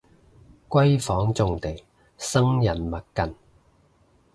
[0.67, 1.85] 閨房重地
[2.17, 3.35] 生人勿近